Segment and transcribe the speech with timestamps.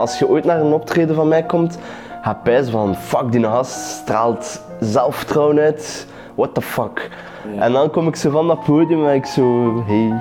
[0.00, 1.78] Als je ooit naar een optreden van mij komt,
[2.22, 6.06] ga pijzen van fuck, die gast straalt zelfvertrouwen uit.
[6.34, 7.10] What the fuck.
[7.58, 10.08] En dan kom ik zo van dat podium en ik zo, hey.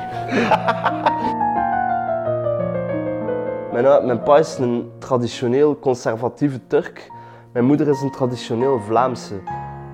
[3.73, 7.11] mijn, uh, mijn pa is een traditioneel conservatieve Turk.
[7.53, 9.35] Mijn moeder is een traditioneel Vlaamse.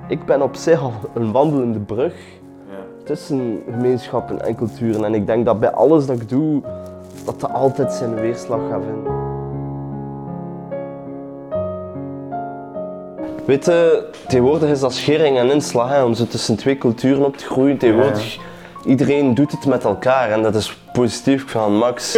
[0.07, 2.15] Ik ben op zich al een wandelende brug
[3.04, 5.05] tussen gemeenschappen en culturen.
[5.05, 6.61] En ik denk dat bij alles dat ik doe,
[7.25, 9.34] dat dat altijd zijn weerslag gaat vinden.
[13.45, 17.38] Weet je, tegenwoordig is dat schering en inslag hè, om zo tussen twee culturen op
[17.38, 17.77] te groeien.
[17.77, 18.38] Tegenwoordig,
[18.85, 22.18] iedereen doet het met elkaar en dat is positief van Max.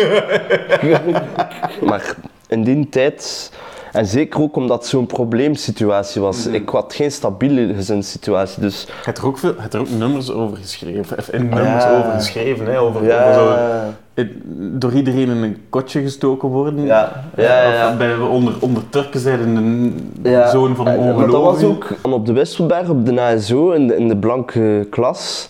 [1.90, 2.16] maar
[2.48, 3.52] in die tijd,
[3.92, 8.62] en zeker ook omdat het zo'n probleemsituatie was, ik had geen stabiele gezinssituatie.
[8.62, 11.84] Dus Je hebt er ook, veel, hebt er ook nummers over geschreven, of in nummers
[11.84, 11.98] Ja.
[12.00, 13.22] over geschreven, hè, over, Ja.
[13.30, 13.52] over zo,
[14.14, 14.26] eh,
[14.58, 16.86] door iedereen in een kotje gestoken worden.
[16.86, 17.24] Ja.
[17.38, 17.90] Ja, ja, ja.
[17.92, 19.94] Of bij, onder, onder Turken zijn een
[20.52, 23.88] zoon van een en- want dat was ook op de Wisselberg, op de NSO, in
[23.88, 25.50] de, in de blanke klas,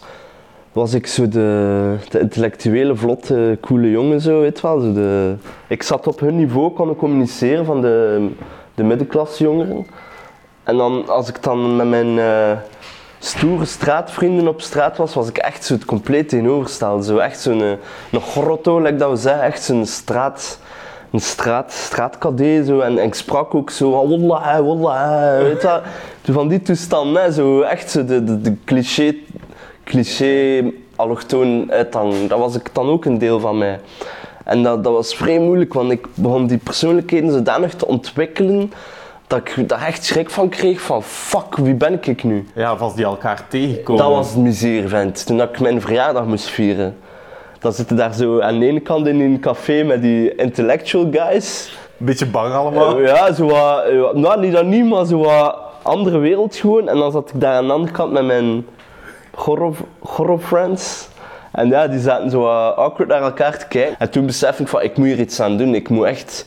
[0.78, 4.80] was ik zo de, intellectuele, vlotte, coole jongen, zo, weet wel.
[4.80, 5.36] Zo de,
[5.68, 8.28] ik zat op hun niveau, kon communiceren van de,
[8.76, 9.88] de middenklasjongeren.
[10.64, 12.58] En dan, als ik dan met mijn eh,
[13.20, 17.04] stoere straatvrienden op straat was, was ik echt zo het compleet tegenovergestelde.
[17.04, 17.72] Zo echt zo'n eh,
[18.12, 20.60] een grotto, like dat we zeggen, echt zo'n straat
[21.12, 25.62] een straat, straatkadé zo en, ik sprak ook zo wallah, wallah, weet
[26.22, 29.16] je Van die toestanden, hè, zo echt zo de, de, de cliché,
[29.88, 30.64] cliché
[30.96, 32.28] allochtoon uithang.
[32.28, 33.80] Dat was ik dan ook een deel van mij.
[34.44, 38.72] En dat, dat was vrij moeilijk, want ik begon die persoonlijkheden zodanig te ontwikkelen
[39.28, 42.48] dat ik daar echt schrik van kreeg van fuck, wie ben ik nu?
[42.56, 44.04] Ja, of als die elkaar tegenkomen.
[44.04, 45.26] Dat was het miseer, vent.
[45.26, 46.98] Toen ik mijn verjaardag moest vieren.
[47.60, 51.72] Dan zitten daar zo aan de ene kant in een café met die intellectual guys.
[52.00, 53.00] Een beetje bang allemaal.
[53.00, 56.88] Eh, Ja, zo wat, eh, nou niet dat niet, maar zo wat andere wereld gewoon.
[56.90, 58.66] En dan zat ik daar aan de andere kant met mijn
[59.38, 61.08] horror, horror friends.
[61.52, 64.00] En ja, die zaten zo wat awkward naar elkaar te kijken.
[64.00, 65.76] En toen besef ik van, ik moet hier iets aan doen.
[65.76, 66.46] Ik moet echt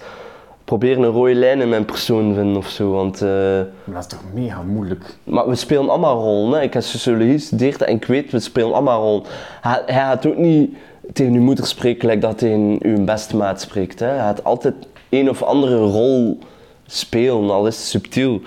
[0.64, 2.90] proberen een rode lijn in mijn persoon vinden of zo.
[2.90, 5.04] Want, eh, Maar dat is toch mega moeilijk.
[5.24, 6.58] maar we spelen allemaal rollen.
[6.58, 6.64] Hè.
[6.64, 9.22] Ik heb sociologie gestudeerd en ik weet, we spelen allemaal rollen.
[9.60, 10.76] Hij, hij gaat ook niet
[11.12, 14.00] tegen uw moeder spreken like dat tegen uw beste maat spreekt.
[14.00, 14.06] Hè.
[14.06, 14.74] Hij gaat altijd
[15.08, 16.38] een of andere rol
[16.86, 18.40] spelen, al is het subtiel.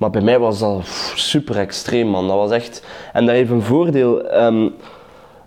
[0.00, 2.28] Maar bij mij was dat pff, super extreem, man.
[2.28, 2.86] Dat was echt...
[3.12, 4.22] En dat heeft een voordeel.
[4.22, 4.68] ehm,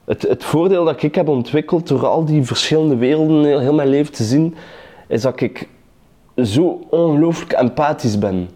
[0.05, 3.87] het, het voordeel dat ik heb ontwikkeld door al die verschillende werelden heel, heel mijn
[3.87, 4.55] leven te zien,
[5.07, 5.67] is dat ik
[6.43, 8.49] zo ongelooflijk empathisch ben.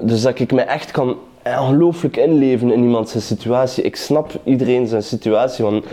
[0.00, 3.84] Dus dat ik me echt kan ongelooflijk inleven in iemand zijn situatie.
[3.84, 5.84] Ik snap iedereen zijn situatie, want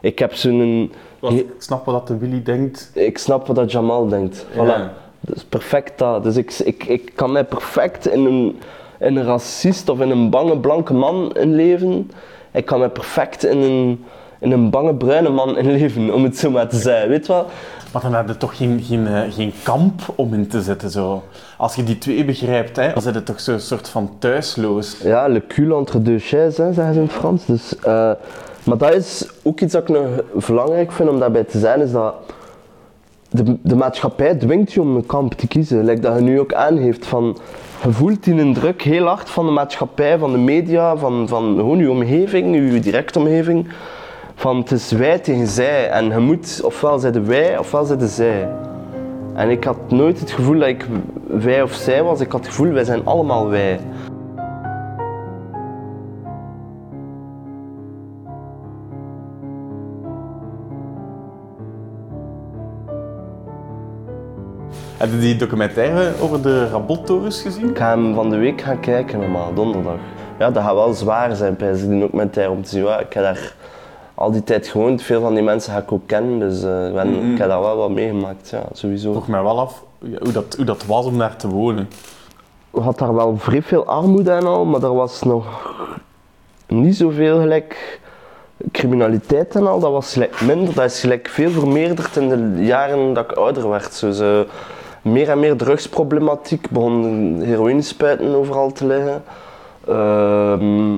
[0.00, 0.92] ik heb zo'n...
[1.20, 2.90] Ik snap wat dat de Willy denkt.
[2.94, 4.46] Ik snap wat dat Jamal denkt.
[4.52, 4.56] Voilà.
[4.56, 4.92] Ja.
[5.20, 6.22] Dat is perfect dat.
[6.22, 8.58] Dus ik, ik, ik kan mij perfect in een,
[8.98, 12.10] in een racist of in een bange blanke man inleven.
[12.52, 14.04] Ik kan mij perfect in een,
[14.38, 17.08] in een bange bruine man inleven, om het zo maar te zeggen.
[17.08, 17.46] Weet wel?
[17.92, 20.90] Maar dan heb je toch geen, geen, eh, geen kamp om in te zetten.
[20.90, 21.22] Zo.
[21.56, 24.96] Als je die twee begrijpt, hè, dan zit het toch zo'n soort van thuisloos.
[25.02, 27.46] Ja, le cul entre deux chaises, hè, zeggen ze in het Frans.
[27.46, 28.12] Dus, eh,
[28.64, 30.06] maar dat is ook iets dat ik nog
[30.46, 32.14] belangrijk vind om daarbij te zijn, is dat
[33.30, 35.84] de, de maatschappij dwingt je om een kamp te kiezen.
[35.84, 37.36] Like dat je nu ook aangeeft van,
[37.84, 41.78] je voelt een druk heel hard van de maatschappij, van de media, van, van gewoon
[41.78, 43.68] je omgeving, je directe omgeving.
[44.34, 48.48] Van het is wij tegen zij en je moet ofwel de wij ofwel de zij.
[49.34, 50.86] En ik had nooit het gevoel dat ik
[51.26, 53.80] wij of zij was, ik had het gevoel wij zijn allemaal wij.
[65.00, 67.68] Heb je die documentaire over de Rabottorens gezien?
[67.68, 69.94] Ik ga hem van de week gaan kijken, normaal, donderdag.
[70.38, 72.84] Ja, dat gaat wel zwaar zijn, pijs ik, die documentaire, om te zien.
[72.84, 73.54] Ja, ik heb daar
[74.14, 76.94] al die tijd gewoond, veel van die mensen ga ik ook kennen, dus eh, ik,
[76.94, 79.12] ben- ik heb daar wel wat meegemaakt, ja, sowieso.
[79.12, 79.84] vroeg mij wel af
[80.22, 81.88] hoe dat, hoe dat was om daar te wonen.
[82.70, 85.46] We had daar wel vrij veel armoede en al, maar er was nog
[86.66, 88.00] niet zoveel gelijk
[88.72, 89.80] criminaliteit en al.
[89.80, 93.68] Dat was gelijk minder, dat is gelijk veel vermeerderd in de jaren dat ik ouder
[93.68, 93.92] werd.
[93.94, 94.44] Zo,
[95.02, 99.22] meer en meer drugsproblematiek, begon heroïnespuiten overal te liggen.
[99.88, 100.94] Ehm,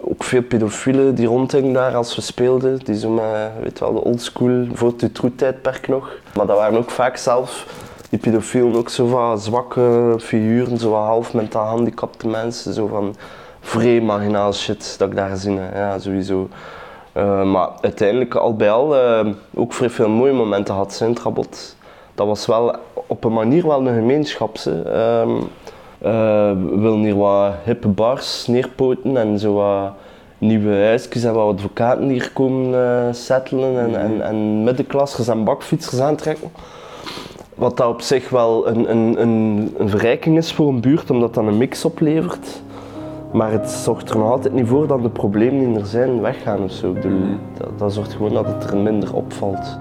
[0.00, 2.78] ook veel pedofielen die rondhingen daar als we speelden.
[2.84, 6.12] Die zo met, weet wel, de oldschool, voor het Dutroux-tijdperk nog.
[6.34, 7.66] Maar dat waren ook vaak zelf,
[8.10, 12.72] die pedofielen, ook zo van zwakke figuren, zo wat half mentaal gehandicapte mensen.
[12.72, 13.14] Zo van
[13.60, 16.48] vrij marginaal shit dat ik daar gezien heb, ja, sowieso.
[17.12, 21.20] Eh, maar uiteindelijk, al bij al, eh, ook vrij veel mooie momenten had in het
[21.20, 21.73] Rabot.
[22.14, 22.76] Dat was wel
[23.06, 24.56] op een manier wel een gemeenschap.
[24.56, 25.30] Ehm,
[25.98, 29.92] eh, we willen hier wat hippe bars neerpoten en zo wat
[30.38, 36.00] nieuwe huisjes en wat advocaten hier komen eh settelen en, en, en middenklassers en bakfietsers
[36.00, 36.50] aantrekken.
[37.54, 41.34] Wat dat op zich wel een, een, een, een verrijking is voor een buurt, omdat
[41.34, 42.62] dat een mix oplevert.
[43.32, 46.62] Maar het zorgt er nog altijd niet voor dat de problemen die er zijn weggaan
[46.62, 46.92] of zo.
[46.92, 47.20] Bedoel,
[47.58, 49.76] dat, dat zorgt gewoon dat het er minder opvalt.